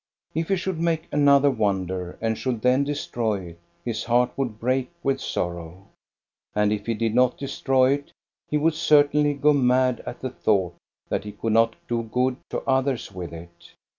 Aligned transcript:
If 0.33 0.47
he 0.49 0.55
should 0.55 0.79
make 0.79 1.03
another 1.11 1.51
wonder 1.51 2.17
and 2.21 2.35
should 2.35 2.63
then 2.63 2.83
destroy 2.83 3.39
it, 3.49 3.59
his 3.85 4.05
heart 4.05 4.31
would 4.35 4.59
break 4.59 4.89
with 5.03 5.21
sorrow. 5.21 5.89
And 6.55 6.73
if 6.73 6.87
he 6.87 6.95
did 6.95 7.13
not 7.13 7.37
destroy 7.37 7.97
KEVENHULLER 7.97 8.13
423 8.49 8.59
it, 8.59 8.59
he 8.59 8.63
would 8.63 8.73
certainly 8.73 9.33
go 9.35 9.53
mad 9.53 10.01
at 10.07 10.21
the 10.21 10.31
thought 10.31 10.73
that 11.09 11.23
he 11.23 11.33
could 11.33 11.53
not 11.53 11.75
do 11.87 12.01
good 12.01 12.37
to 12.49 12.61
others 12.61 13.11
with 13.11 13.31
it. 13.31 13.73